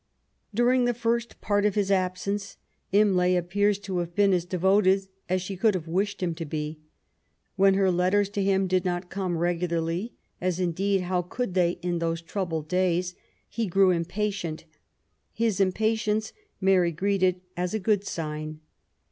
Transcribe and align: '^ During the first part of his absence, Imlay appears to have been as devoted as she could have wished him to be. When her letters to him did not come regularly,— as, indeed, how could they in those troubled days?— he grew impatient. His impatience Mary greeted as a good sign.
'^ 0.53 0.55
During 0.55 0.85
the 0.85 0.95
first 0.95 1.39
part 1.41 1.63
of 1.63 1.75
his 1.75 1.91
absence, 1.91 2.57
Imlay 2.91 3.35
appears 3.35 3.77
to 3.81 3.99
have 3.99 4.15
been 4.15 4.33
as 4.33 4.45
devoted 4.45 5.07
as 5.29 5.43
she 5.43 5.55
could 5.55 5.75
have 5.75 5.87
wished 5.87 6.23
him 6.23 6.33
to 6.33 6.43
be. 6.43 6.79
When 7.55 7.75
her 7.75 7.91
letters 7.91 8.27
to 8.29 8.43
him 8.43 8.65
did 8.65 8.83
not 8.83 9.11
come 9.11 9.37
regularly,— 9.37 10.15
as, 10.41 10.59
indeed, 10.59 11.01
how 11.01 11.21
could 11.21 11.53
they 11.53 11.77
in 11.83 11.99
those 11.99 12.19
troubled 12.23 12.67
days?— 12.67 13.13
he 13.47 13.67
grew 13.67 13.91
impatient. 13.91 14.65
His 15.33 15.59
impatience 15.59 16.33
Mary 16.59 16.91
greeted 16.91 17.39
as 17.55 17.75
a 17.75 17.79
good 17.79 18.03
sign. 18.03 18.59